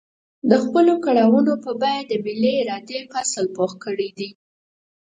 [0.49, 4.29] د خپلو کړاوونو په بيه د ملي ارادې فصل پوخ کړی دی.